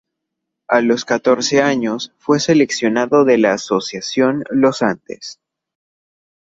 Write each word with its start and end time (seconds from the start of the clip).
A 0.67 0.81
los 0.81 1.05
catorce 1.05 1.61
años 1.61 2.11
fue 2.17 2.39
seleccionado 2.39 3.23
de 3.23 3.37
la 3.37 3.53
Asociación 3.53 4.43
Los 4.49 4.81
Andes. 4.81 5.39